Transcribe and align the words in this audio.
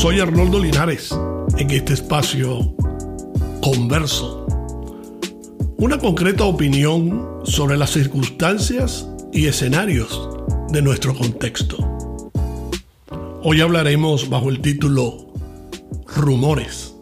Soy 0.00 0.20
Arnoldo 0.20 0.60
Linares 0.60 1.10
en 1.58 1.72
este 1.72 1.94
espacio 1.94 2.72
converso. 3.60 4.46
Una 5.76 5.98
concreta 5.98 6.44
opinión 6.44 7.40
sobre 7.42 7.76
las 7.76 7.90
circunstancias 7.90 9.08
y 9.32 9.46
escenarios 9.46 10.28
de 10.68 10.82
nuestro 10.82 11.16
contexto. 11.16 11.78
Hoy 13.42 13.60
hablaremos 13.60 14.28
bajo 14.28 14.50
el 14.50 14.60
título 14.60 15.32
Rumores. 16.14 16.94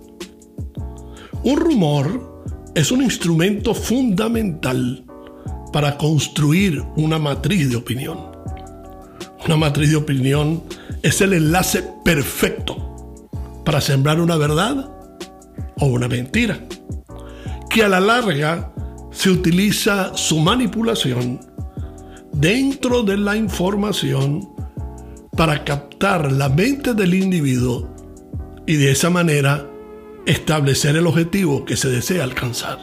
Un 1.45 1.59
rumor 1.59 2.43
es 2.75 2.91
un 2.91 3.03
instrumento 3.03 3.75
fundamental 3.75 5.05
para 5.71 5.99
construir 5.99 6.83
una 6.97 7.19
matriz 7.19 7.69
de 7.69 7.77
opinión. 7.77 8.19
Una 9.45 9.57
matriz 9.57 9.91
de 9.91 9.97
opinión 9.97 10.63
es 11.03 11.21
el 11.21 11.35
enlace 11.35 11.85
perfecto 12.05 12.96
para 13.67 13.81
sembrar 13.81 14.21
una 14.21 14.37
verdad 14.37 14.93
o 15.81 15.87
una 15.87 16.07
mentira, 16.07 16.61
que 17.69 17.83
a 17.83 17.89
la 17.89 17.99
larga 17.99 18.73
se 19.11 19.29
utiliza 19.29 20.17
su 20.17 20.39
manipulación 20.39 21.41
dentro 22.33 23.03
de 23.03 23.17
la 23.17 23.37
información 23.37 24.49
para 25.37 25.65
captar 25.65 26.31
la 26.31 26.49
mente 26.49 26.95
del 26.95 27.15
individuo 27.15 27.93
y 28.69 28.77
de 28.77 28.93
esa 28.93 29.11
manera 29.11 29.69
establecer 30.27 30.95
el 30.95 31.09
objetivo 31.09 31.65
que 31.65 31.77
se 31.77 31.89
desea 31.89 32.23
alcanzar. 32.23 32.79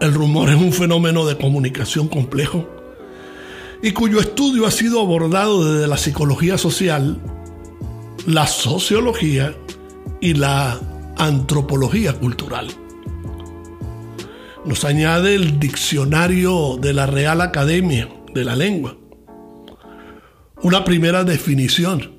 El 0.00 0.14
rumor 0.14 0.50
es 0.50 0.56
un 0.56 0.72
fenómeno 0.72 1.26
de 1.26 1.36
comunicación 1.36 2.06
complejo 2.06 2.64
y 3.82 3.90
cuyo 3.90 4.20
estudio 4.20 4.66
ha 4.66 4.70
sido 4.70 5.00
abordado 5.00 5.74
desde 5.74 5.88
la 5.88 5.96
psicología 5.96 6.58
social, 6.58 7.20
la 8.26 8.46
sociología 8.46 9.54
y 10.20 10.34
la 10.34 10.80
antropología 11.18 12.14
cultural. 12.14 12.68
Nos 14.64 14.84
añade 14.84 15.34
el 15.34 15.60
diccionario 15.60 16.78
de 16.80 16.94
la 16.94 17.06
Real 17.06 17.42
Academia 17.42 18.08
de 18.32 18.44
la 18.44 18.56
Lengua. 18.56 18.96
Una 20.62 20.84
primera 20.84 21.24
definición 21.24 22.14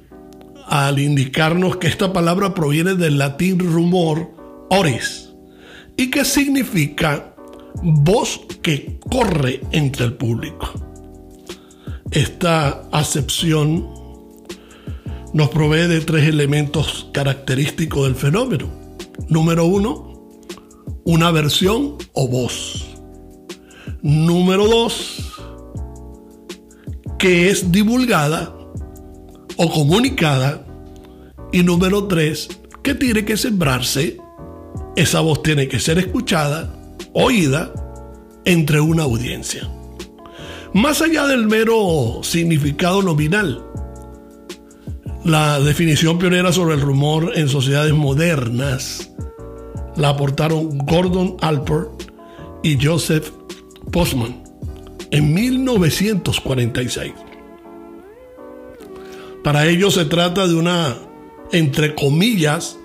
al 0.68 1.00
indicarnos 1.00 1.78
que 1.78 1.88
esta 1.88 2.14
palabra 2.14 2.54
proviene 2.54 2.96
del 2.96 3.18
latín 3.18 3.60
rumor 3.60 4.32
oris 4.70 5.34
y 5.98 6.12
que 6.12 6.24
significa 6.24 7.36
voz 7.82 8.42
que 8.62 9.00
corre 9.10 9.62
entre 9.72 10.06
el 10.06 10.14
público. 10.14 10.72
Esta 12.12 12.84
acepción 12.92 13.95
nos 15.36 15.50
provee 15.50 15.88
de 15.90 16.00
tres 16.00 16.30
elementos 16.30 17.10
característicos 17.12 18.06
del 18.06 18.16
fenómeno. 18.16 18.70
Número 19.28 19.66
uno, 19.66 20.30
una 21.04 21.30
versión 21.30 21.98
o 22.14 22.30
voz. 22.30 22.86
Número 24.02 24.66
dos, 24.66 25.34
que 27.20 27.50
es 27.50 27.70
divulgada 27.70 28.56
o 29.58 29.70
comunicada. 29.70 30.66
Y 31.52 31.64
número 31.64 32.08
tres, 32.08 32.48
que 32.82 32.96
tiene 32.96 33.26
que 33.26 33.36
sembrarse. 33.36 34.18
Esa 34.96 35.20
voz 35.20 35.44
tiene 35.44 35.68
que 35.68 35.82
ser 35.82 36.00
escuchada, 36.00 36.74
oída, 37.12 37.74
entre 38.46 38.80
una 38.80 39.04
audiencia. 39.04 39.70
Más 40.74 41.02
allá 41.02 41.28
del 41.28 41.46
mero 41.48 42.22
significado 42.24 43.02
nominal, 43.02 43.75
la 45.26 45.60
definición 45.60 46.20
pionera 46.20 46.54
sobre 46.54 46.76
el 46.76 46.82
rumor 46.82 47.32
en 47.34 47.50
sociedades 47.50 47.94
modernas 47.94 49.10
la 49.96 50.10
aportaron 50.10 50.78
Gordon 50.78 51.36
Alpert 51.42 52.12
y 52.62 52.78
Joseph 52.80 53.32
Postman 53.92 54.44
en 55.10 55.34
1946. 55.34 57.14
Para 59.44 59.66
ellos 59.66 59.96
se 59.96 60.06
trata 60.06 60.48
de 60.48 60.54
una, 60.54 60.96
entre 61.52 61.96
comillas, 61.96 62.78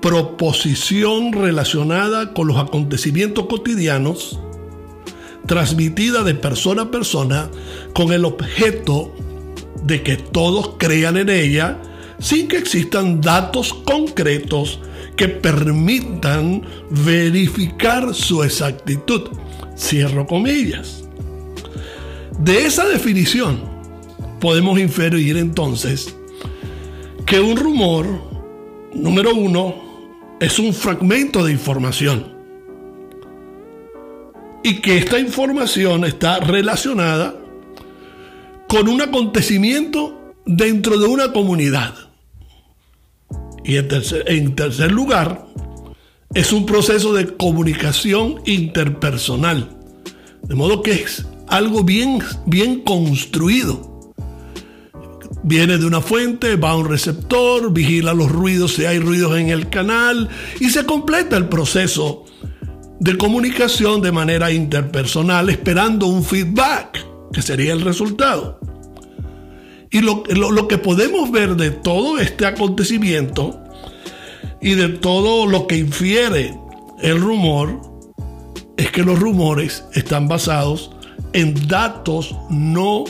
proposición 0.00 1.32
relacionada 1.32 2.32
con 2.32 2.46
los 2.46 2.58
acontecimientos 2.58 3.46
cotidianos, 3.46 4.38
transmitida 5.46 6.22
de 6.22 6.34
persona 6.34 6.82
a 6.82 6.90
persona 6.92 7.50
con 7.92 8.12
el 8.12 8.24
objeto 8.24 9.12
de 9.84 10.02
que 10.02 10.16
todos 10.16 10.74
crean 10.78 11.16
en 11.16 11.28
ella 11.28 11.78
sin 12.18 12.48
que 12.48 12.58
existan 12.58 13.20
datos 13.20 13.74
concretos 13.74 14.80
que 15.16 15.28
permitan 15.28 16.62
verificar 16.90 18.14
su 18.14 18.42
exactitud. 18.42 19.22
Cierro 19.76 20.26
comillas. 20.26 21.04
De 22.38 22.64
esa 22.64 22.86
definición 22.86 23.60
podemos 24.40 24.78
inferir 24.78 25.36
entonces 25.36 26.14
que 27.26 27.40
un 27.40 27.56
rumor, 27.56 28.06
número 28.94 29.34
uno, 29.34 29.92
es 30.40 30.58
un 30.58 30.72
fragmento 30.72 31.44
de 31.44 31.52
información 31.52 32.32
y 34.62 34.80
que 34.80 34.98
esta 34.98 35.18
información 35.18 36.04
está 36.04 36.38
relacionada 36.40 37.41
con 38.72 38.88
un 38.88 39.02
acontecimiento 39.02 40.34
dentro 40.46 40.98
de 40.98 41.06
una 41.06 41.30
comunidad. 41.30 41.92
Y 43.66 43.76
en 43.76 43.86
tercer, 44.56 44.90
lugar, 44.90 45.46
es 46.32 46.54
un 46.54 46.64
proceso 46.64 47.12
de 47.12 47.36
comunicación 47.36 48.40
interpersonal. 48.46 49.78
De 50.44 50.54
modo 50.54 50.82
que 50.82 50.92
es 50.92 51.26
algo 51.48 51.84
bien, 51.84 52.20
bien 52.46 52.80
construido. 52.80 54.10
Viene 55.42 55.76
de 55.76 55.84
una 55.84 56.00
fuente, 56.00 56.56
va 56.56 56.70
a 56.70 56.76
un 56.76 56.88
receptor, 56.88 57.74
vigila 57.74 58.14
los 58.14 58.32
ruidos 58.32 58.72
si 58.72 58.86
hay 58.86 58.98
ruidos 58.98 59.36
en 59.36 59.50
el 59.50 59.68
canal 59.68 60.30
y 60.60 60.70
se 60.70 60.86
completa 60.86 61.36
el 61.36 61.50
proceso 61.50 62.24
de 63.00 63.18
comunicación 63.18 64.00
de 64.00 64.12
manera 64.12 64.50
interpersonal 64.50 65.50
esperando 65.50 66.06
un 66.06 66.24
feedback 66.24 67.11
que 67.32 67.42
sería 67.42 67.72
el 67.72 67.80
resultado. 67.80 68.60
Y 69.90 70.00
lo, 70.00 70.22
que 70.68 70.78
podemos 70.78 71.30
ver 71.30 71.54
de 71.56 71.70
todo 71.70 72.18
este 72.18 72.46
acontecimiento 72.46 73.62
y 74.60 74.74
de 74.74 74.88
todo 74.88 75.46
lo 75.46 75.66
que 75.66 75.76
infiere 75.76 76.56
el 77.02 77.20
rumor 77.20 77.80
es 78.78 78.90
que 78.90 79.02
los 79.02 79.18
rumores 79.18 79.84
están 79.92 80.28
basados 80.28 80.92
en 81.34 81.68
datos 81.68 82.34
no 82.48 83.04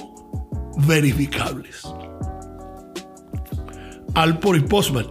verificables. 0.78 1.82
Alport 4.14 4.58
y 4.58 4.62
Postman 4.62 5.06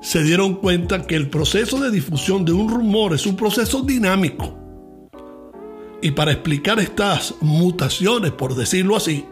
se 0.00 0.22
dieron 0.24 0.54
cuenta 0.54 1.06
que 1.06 1.14
el 1.14 1.28
proceso 1.28 1.78
de 1.78 1.90
difusión 1.90 2.46
de 2.46 2.52
un 2.52 2.70
rumor 2.70 3.12
es 3.12 3.26
un 3.26 3.36
proceso 3.36 3.82
dinámico 3.82 4.61
y 6.02 6.10
para 6.10 6.32
explicar 6.32 6.80
estas 6.80 7.36
mutaciones, 7.40 8.32
por 8.32 8.56
decirlo 8.56 8.96
así, 8.96 9.24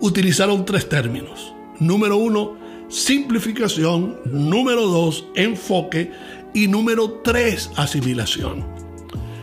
utilizaron 0.00 0.64
tres 0.64 0.88
términos. 0.88 1.54
Número 1.78 2.16
uno, 2.16 2.58
simplificación. 2.88 4.18
Número 4.26 4.86
dos, 4.88 5.28
enfoque. 5.36 6.10
Y 6.52 6.66
número 6.66 7.20
tres, 7.22 7.70
asimilación. 7.76 8.66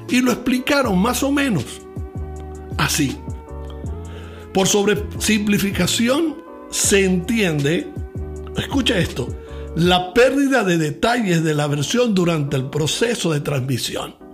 Y 0.09 0.21
lo 0.21 0.31
explicaron 0.31 0.99
más 0.99 1.23
o 1.23 1.31
menos 1.31 1.63
así. 2.77 3.17
Por 4.53 4.67
sobresimplificación 4.67 6.35
se 6.69 7.05
entiende, 7.05 7.89
escucha 8.57 8.97
esto, 8.97 9.29
la 9.75 10.13
pérdida 10.13 10.63
de 10.65 10.77
detalles 10.77 11.43
de 11.43 11.53
la 11.53 11.67
versión 11.67 12.13
durante 12.13 12.57
el 12.57 12.69
proceso 12.69 13.31
de 13.31 13.39
transmisión. 13.39 14.24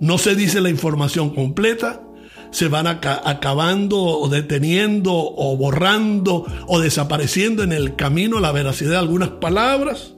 No 0.00 0.18
se 0.18 0.34
dice 0.34 0.60
la 0.60 0.70
información 0.70 1.30
completa, 1.34 2.02
se 2.50 2.68
van 2.68 2.86
acabando 2.86 4.00
o 4.00 4.28
deteniendo 4.28 5.12
o 5.12 5.56
borrando 5.56 6.46
o 6.66 6.80
desapareciendo 6.80 7.62
en 7.62 7.72
el 7.72 7.96
camino 7.96 8.40
la 8.40 8.52
veracidad 8.52 8.92
de 8.92 8.96
algunas 8.98 9.28
palabras 9.30 10.14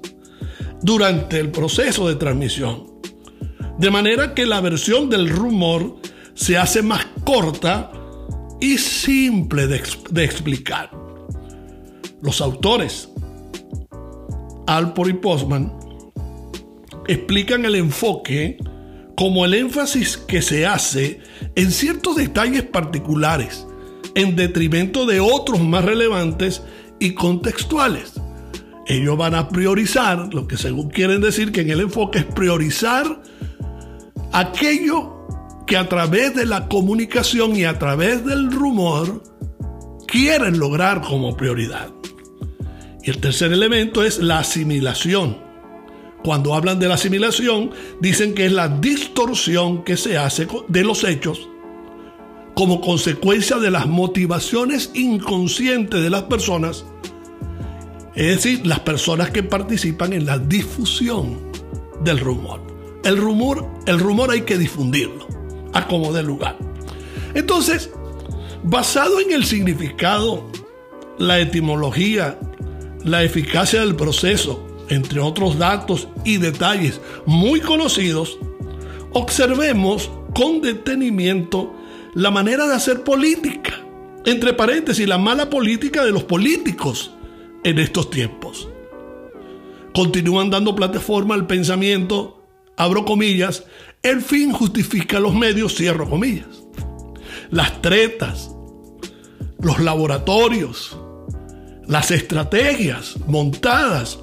durante 0.82 1.40
el 1.40 1.50
proceso 1.50 2.08
de 2.08 2.16
transmisión. 2.16 2.90
De 3.78 3.90
manera 3.90 4.34
que 4.34 4.46
la 4.46 4.60
versión 4.60 5.08
del 5.08 5.28
rumor 5.28 5.96
se 6.34 6.58
hace 6.58 6.82
más 6.82 7.06
corta 7.24 7.90
y 8.60 8.78
simple 8.78 9.66
de, 9.66 9.82
de 10.10 10.24
explicar. 10.24 10.90
Los 12.20 12.40
autores, 12.42 13.08
Alport 14.66 15.10
y 15.10 15.14
Postman, 15.14 15.72
explican 17.08 17.64
el 17.64 17.74
enfoque 17.74 18.58
como 19.20 19.44
el 19.44 19.52
énfasis 19.52 20.16
que 20.16 20.40
se 20.40 20.64
hace 20.64 21.20
en 21.54 21.72
ciertos 21.72 22.16
detalles 22.16 22.62
particulares, 22.62 23.66
en 24.14 24.34
detrimento 24.34 25.04
de 25.04 25.20
otros 25.20 25.60
más 25.60 25.84
relevantes 25.84 26.62
y 26.98 27.12
contextuales. 27.12 28.14
Ellos 28.86 29.18
van 29.18 29.34
a 29.34 29.50
priorizar, 29.50 30.32
lo 30.32 30.48
que 30.48 30.56
según 30.56 30.88
quieren 30.88 31.20
decir 31.20 31.52
que 31.52 31.60
en 31.60 31.68
el 31.68 31.80
enfoque 31.80 32.20
es 32.20 32.24
priorizar 32.24 33.20
aquello 34.32 35.26
que 35.66 35.76
a 35.76 35.86
través 35.86 36.34
de 36.34 36.46
la 36.46 36.66
comunicación 36.66 37.54
y 37.56 37.66
a 37.66 37.78
través 37.78 38.24
del 38.24 38.50
rumor 38.50 39.22
quieren 40.06 40.58
lograr 40.58 41.02
como 41.02 41.36
prioridad. 41.36 41.90
Y 43.02 43.10
el 43.10 43.18
tercer 43.18 43.52
elemento 43.52 44.02
es 44.02 44.16
la 44.18 44.38
asimilación. 44.38 45.49
Cuando 46.22 46.54
hablan 46.54 46.78
de 46.78 46.88
la 46.88 46.94
asimilación, 46.94 47.70
dicen 48.00 48.34
que 48.34 48.46
es 48.46 48.52
la 48.52 48.68
distorsión 48.68 49.84
que 49.84 49.96
se 49.96 50.18
hace 50.18 50.46
de 50.68 50.84
los 50.84 51.04
hechos 51.04 51.48
como 52.54 52.82
consecuencia 52.82 53.56
de 53.56 53.70
las 53.70 53.86
motivaciones 53.86 54.90
inconscientes 54.92 56.02
de 56.02 56.10
las 56.10 56.24
personas, 56.24 56.84
es 58.14 58.36
decir, 58.36 58.66
las 58.66 58.80
personas 58.80 59.30
que 59.30 59.42
participan 59.42 60.12
en 60.12 60.26
la 60.26 60.38
difusión 60.38 61.38
del 62.04 62.18
rumor. 62.18 62.60
El 63.02 63.16
rumor, 63.16 63.66
el 63.86 63.98
rumor 63.98 64.30
hay 64.30 64.42
que 64.42 64.58
difundirlo 64.58 65.26
a 65.72 65.86
como 65.86 66.12
de 66.12 66.22
lugar. 66.22 66.58
Entonces, 67.34 67.90
basado 68.62 69.20
en 69.20 69.32
el 69.32 69.46
significado, 69.46 70.50
la 71.16 71.38
etimología, 71.38 72.38
la 73.04 73.22
eficacia 73.22 73.80
del 73.80 73.96
proceso, 73.96 74.66
entre 74.90 75.20
otros 75.20 75.56
datos 75.56 76.08
y 76.24 76.36
detalles 76.36 77.00
muy 77.24 77.60
conocidos, 77.60 78.38
observemos 79.12 80.10
con 80.34 80.60
detenimiento 80.60 81.74
la 82.14 82.30
manera 82.30 82.66
de 82.66 82.74
hacer 82.74 83.02
política, 83.02 83.80
entre 84.26 84.52
paréntesis, 84.52 85.08
la 85.08 85.16
mala 85.16 85.48
política 85.48 86.04
de 86.04 86.10
los 86.10 86.24
políticos 86.24 87.12
en 87.64 87.78
estos 87.78 88.10
tiempos. 88.10 88.68
Continúan 89.94 90.50
dando 90.50 90.74
plataforma 90.74 91.34
al 91.34 91.46
pensamiento, 91.46 92.42
abro 92.76 93.04
comillas, 93.04 93.64
el 94.02 94.20
fin 94.22 94.52
justifica 94.52 95.20
los 95.20 95.34
medios, 95.34 95.76
cierro 95.76 96.08
comillas. 96.08 96.64
Las 97.50 97.80
tretas, 97.80 98.50
los 99.60 99.78
laboratorios, 99.78 100.96
las 101.86 102.10
estrategias 102.10 103.16
montadas 103.26 104.18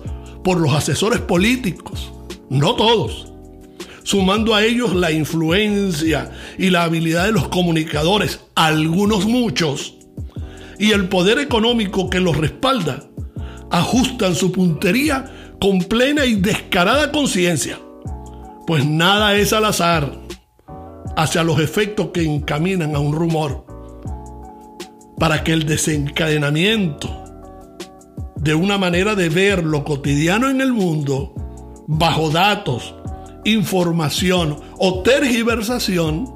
por 0.47 0.61
los 0.61 0.73
asesores 0.73 1.19
políticos, 1.19 2.09
no 2.49 2.73
todos, 2.75 3.33
sumando 4.03 4.55
a 4.55 4.63
ellos 4.63 4.95
la 4.95 5.11
influencia 5.11 6.31
y 6.57 6.69
la 6.69 6.83
habilidad 6.83 7.25
de 7.25 7.33
los 7.33 7.49
comunicadores, 7.49 8.39
algunos 8.55 9.25
muchos, 9.25 9.95
y 10.79 10.93
el 10.93 11.09
poder 11.09 11.39
económico 11.39 12.09
que 12.09 12.21
los 12.21 12.37
respalda, 12.37 13.03
ajustan 13.71 14.35
su 14.35 14.53
puntería 14.53 15.53
con 15.59 15.79
plena 15.79 16.23
y 16.23 16.35
descarada 16.35 17.11
conciencia, 17.11 17.77
pues 18.65 18.85
nada 18.85 19.35
es 19.35 19.51
al 19.51 19.65
azar 19.65 20.17
hacia 21.17 21.43
los 21.43 21.59
efectos 21.59 22.11
que 22.13 22.23
encaminan 22.23 22.95
a 22.95 22.99
un 22.99 23.13
rumor, 23.13 23.65
para 25.19 25.43
que 25.43 25.51
el 25.51 25.65
desencadenamiento 25.65 27.26
de 28.47 28.55
una 28.55 28.77
manera 28.77 29.13
de 29.13 29.27
ver 29.27 29.65
lo 29.65 29.83
cotidiano 29.83 30.49
en 30.49 30.61
el 30.61 30.71
mundo, 30.71 31.33
bajo 31.85 32.29
datos, 32.29 32.95
información 33.43 34.55
o 34.77 35.03
tergiversación 35.03 36.33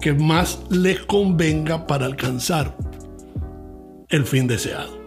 que 0.00 0.12
más 0.12 0.58
les 0.68 0.98
convenga 1.02 1.86
para 1.86 2.06
alcanzar 2.06 2.76
el 4.08 4.24
fin 4.24 4.48
deseado. 4.48 5.00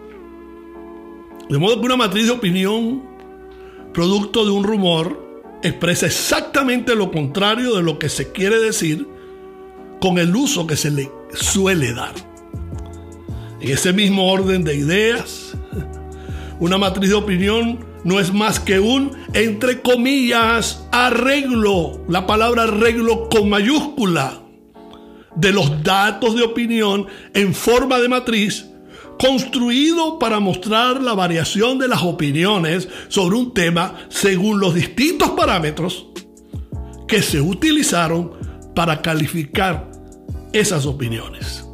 De 1.50 1.57
modo 1.57 1.81
que 1.81 1.86
una 1.86 1.97
matriz 1.97 2.27
de 2.27 2.31
opinión, 2.31 3.03
producto 3.94 4.45
de 4.45 4.51
un 4.51 4.63
rumor, 4.63 5.41
expresa 5.63 6.06
exactamente 6.06 6.95
lo 6.95 7.12
contrario 7.12 7.75
de 7.75 7.83
lo 7.83 8.00
que 8.00 8.07
se 8.07 8.31
quiere 8.31 8.57
decir 8.57 9.06
con 10.00 10.18
el 10.18 10.33
uso 10.33 10.65
que 10.65 10.77
se 10.77 10.91
le 10.91 11.12
suele 11.33 11.94
dar. 11.94 12.13
En 13.59 13.69
ese 13.69 13.91
mismo 13.91 14.31
orden 14.31 14.63
de 14.63 14.75
ideas, 14.75 15.57
una 16.59 16.77
matriz 16.77 17.09
de 17.09 17.15
opinión 17.15 17.85
no 18.03 18.19
es 18.19 18.33
más 18.33 18.59
que 18.59 18.79
un, 18.79 19.11
entre 19.33 19.81
comillas, 19.81 20.85
arreglo, 20.91 22.03
la 22.07 22.27
palabra 22.27 22.63
arreglo 22.63 23.29
con 23.29 23.50
mayúscula, 23.50 24.41
de 25.35 25.51
los 25.51 25.83
datos 25.83 26.35
de 26.35 26.44
opinión 26.44 27.07
en 27.33 27.53
forma 27.53 28.00
de 28.00 28.09
matriz, 28.09 28.65
construido 29.17 30.19
para 30.19 30.39
mostrar 30.39 31.01
la 31.01 31.13
variación 31.13 31.79
de 31.79 31.88
las 31.88 32.03
opiniones 32.03 32.88
sobre 33.07 33.38
un 33.38 33.53
tema 33.53 33.95
según 34.09 34.59
los 34.59 34.73
distintos 34.73 35.31
parámetros 35.31 36.07
que 37.07 37.21
se 37.21 37.39
utilizaron 37.39 38.31
para 38.75 39.01
calificar 39.01 39.91
esas 40.51 40.85
opiniones. 40.85 41.65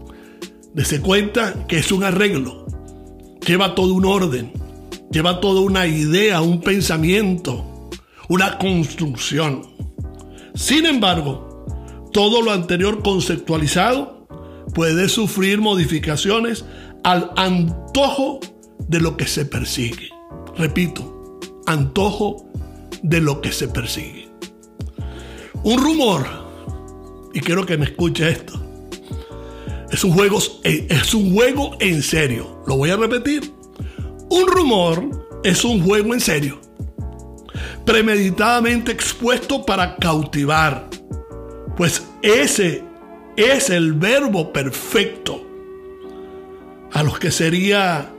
Dese 0.74 1.02
cuenta 1.02 1.66
que 1.68 1.78
es 1.78 1.92
un 1.92 2.04
arreglo, 2.04 2.66
lleva 3.46 3.74
todo 3.74 3.94
un 3.94 4.06
orden, 4.06 4.52
lleva 5.12 5.40
toda 5.40 5.62
una 5.62 5.88
idea, 5.88 6.42
un 6.42 6.62
pensamiento, 6.62 7.90
una 8.28 8.58
construcción. 8.58 9.64
Sin 10.56 10.86
embargo, 10.86 11.66
todo 12.12 12.42
lo 12.42 12.52
anterior 12.52 13.02
conceptualizado 13.04 14.28
puede 14.74 15.10
sufrir 15.10 15.60
modificaciones 15.60 16.66
al 17.04 17.32
antojo 17.36 18.40
de 18.88 19.00
lo 19.00 19.18
que 19.18 19.28
se 19.28 19.46
persigue. 19.46 20.10
Repito, 20.58 21.40
antojo 21.66 22.46
de 23.04 23.22
lo 23.22 23.42
que 23.42 23.52
se 23.52 23.68
persigue. 23.68 24.30
Un 25.64 25.82
rumor, 25.82 26.26
y 27.34 27.40
quiero 27.40 27.66
que 27.66 27.78
me 27.78 27.86
escuche 27.86 28.30
esto, 28.30 28.62
es 29.92 30.04
un 30.04 30.12
juego, 30.12 30.40
es 30.64 31.14
un 31.14 31.34
juego 31.34 31.76
en 31.80 32.04
serio. 32.04 32.62
Lo 32.68 32.78
voy 32.78 32.92
a 32.92 32.98
repetir. 32.98 33.59
Un 34.30 34.48
rumor 34.48 35.28
es 35.44 35.64
un 35.64 35.84
juego 35.84 36.14
en 36.14 36.20
serio, 36.20 36.60
premeditadamente 37.86 38.92
expuesto 38.92 39.66
para 39.66 39.96
cautivar, 39.96 40.90
pues 41.76 42.06
ese 42.22 42.84
es 43.36 43.70
el 43.70 43.94
verbo 43.94 44.54
perfecto 44.54 45.46
a 46.92 47.04
los 47.04 47.18
que 47.20 47.32
sería 47.32 48.12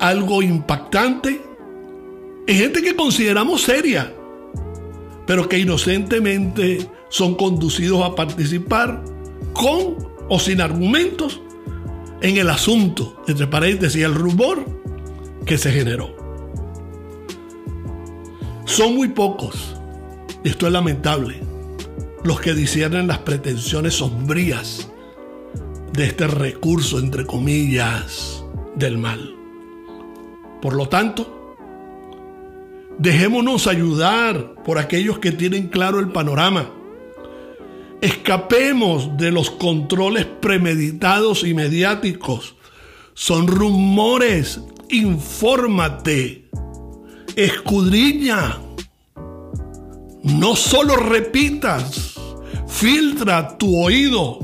algo 0.00 0.42
impactante 0.42 1.40
en 2.46 2.56
gente 2.56 2.82
que 2.82 2.94
consideramos 2.94 3.62
seria, 3.62 4.12
pero 5.26 5.48
que 5.48 5.58
inocentemente 5.58 6.88
son 7.08 7.34
conducidos 7.36 8.04
a 8.04 8.14
participar 8.14 9.02
con 9.52 9.96
o 10.28 10.38
sin 10.38 10.60
argumentos 10.60 11.40
en 12.20 12.36
el 12.36 12.50
asunto, 12.50 13.22
entre 13.26 13.46
paréntesis, 13.46 14.02
el 14.02 14.14
rumor 14.14 14.64
que 15.46 15.56
se 15.56 15.70
generó. 15.70 16.14
Son 18.66 18.94
muy 18.96 19.08
pocos, 19.08 19.76
y 20.44 20.48
esto 20.48 20.66
es 20.66 20.72
lamentable, 20.72 21.40
los 22.24 22.40
que 22.40 22.52
disciernen 22.52 23.06
las 23.06 23.18
pretensiones 23.18 23.94
sombrías 23.94 24.90
de 25.92 26.04
este 26.04 26.26
recurso, 26.26 26.98
entre 26.98 27.24
comillas, 27.24 28.44
del 28.74 28.98
mal. 28.98 29.34
Por 30.60 30.74
lo 30.74 30.88
tanto, 30.88 31.54
dejémonos 32.98 33.68
ayudar 33.68 34.56
por 34.64 34.78
aquellos 34.78 35.20
que 35.20 35.30
tienen 35.30 35.68
claro 35.68 36.00
el 36.00 36.08
panorama. 36.08 36.72
Escapemos 38.00 39.16
de 39.16 39.30
los 39.30 39.50
controles 39.50 40.26
premeditados 40.26 41.44
y 41.44 41.54
mediáticos. 41.54 42.56
Son 43.14 43.46
rumores 43.46 44.60
infórmate, 44.90 46.48
escudriña. 47.36 48.58
No 50.22 50.56
solo 50.56 50.96
repitas, 50.96 52.14
filtra 52.66 53.56
tu 53.58 53.76
oído. 53.82 54.40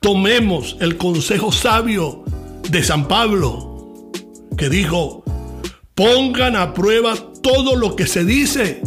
Tomemos 0.00 0.76
el 0.80 0.96
consejo 0.96 1.52
sabio 1.52 2.24
de 2.70 2.82
San 2.82 3.06
Pablo, 3.06 4.10
que 4.56 4.68
dijo, 4.68 5.22
pongan 5.94 6.56
a 6.56 6.74
prueba 6.74 7.14
todo 7.42 7.76
lo 7.76 7.94
que 7.94 8.06
se 8.06 8.24
dice, 8.24 8.82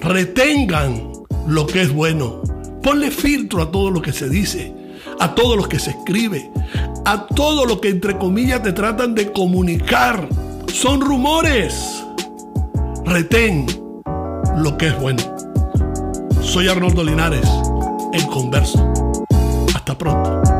retengan 0.00 1.10
lo 1.48 1.66
que 1.66 1.82
es 1.82 1.92
bueno, 1.92 2.42
ponle 2.82 3.10
filtro 3.10 3.62
a 3.62 3.70
todo 3.70 3.90
lo 3.90 4.02
que 4.02 4.12
se 4.12 4.28
dice, 4.28 4.75
a 5.18 5.34
todo 5.34 5.56
lo 5.56 5.68
que 5.68 5.78
se 5.78 5.90
escribe, 5.90 6.50
a 7.04 7.26
todo 7.26 7.64
lo 7.64 7.80
que 7.80 7.88
entre 7.88 8.18
comillas 8.18 8.62
te 8.62 8.72
tratan 8.72 9.14
de 9.14 9.32
comunicar. 9.32 10.28
Son 10.72 11.00
rumores. 11.00 12.04
Retén 13.04 13.66
lo 14.56 14.76
que 14.76 14.88
es 14.88 15.00
bueno. 15.00 15.22
Soy 16.42 16.68
Arnoldo 16.68 17.02
Linares, 17.04 17.48
en 18.12 18.26
Converso. 18.26 18.92
Hasta 19.74 19.96
pronto. 19.96 20.55